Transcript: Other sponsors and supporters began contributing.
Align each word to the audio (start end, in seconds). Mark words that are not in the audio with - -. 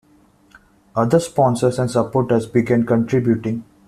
Other 0.95 1.19
sponsors 1.19 1.77
and 1.77 1.91
supporters 1.91 2.47
began 2.47 2.87
contributing. 2.87 3.65